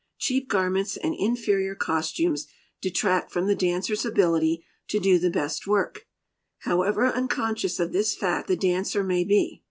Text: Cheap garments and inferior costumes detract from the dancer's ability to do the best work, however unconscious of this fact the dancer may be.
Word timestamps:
Cheap 0.17 0.49
garments 0.49 0.97
and 0.97 1.13
inferior 1.13 1.75
costumes 1.75 2.47
detract 2.81 3.31
from 3.31 3.45
the 3.45 3.53
dancer's 3.53 4.03
ability 4.03 4.65
to 4.87 4.99
do 4.99 5.19
the 5.19 5.29
best 5.29 5.67
work, 5.67 6.07
however 6.61 7.05
unconscious 7.05 7.79
of 7.79 7.91
this 7.93 8.15
fact 8.15 8.47
the 8.47 8.57
dancer 8.57 9.03
may 9.03 9.23
be. 9.23 9.59